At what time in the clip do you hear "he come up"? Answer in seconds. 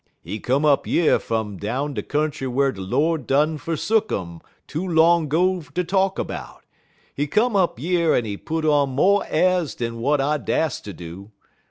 0.23-0.87, 7.13-7.77